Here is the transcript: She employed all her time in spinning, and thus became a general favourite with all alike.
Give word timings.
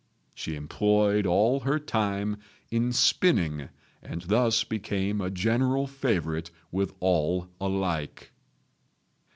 She 0.33 0.55
employed 0.55 1.27
all 1.27 1.59
her 1.59 1.77
time 1.77 2.37
in 2.71 2.91
spinning, 2.91 3.69
and 4.01 4.23
thus 4.23 4.63
became 4.63 5.21
a 5.21 5.29
general 5.29 5.85
favourite 5.85 6.49
with 6.71 6.95
all 6.99 7.49
alike. 7.61 8.31